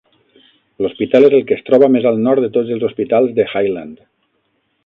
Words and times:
L'hospital 0.85 1.27
és 1.27 1.35
el 1.39 1.43
que 1.51 1.55
es 1.57 1.61
troba 1.69 1.91
més 1.97 2.09
al 2.13 2.19
nord 2.29 2.47
de 2.47 2.51
tots 2.57 2.75
els 2.77 2.89
hospitals 2.91 3.37
de 3.41 3.49
Highland. 3.53 3.97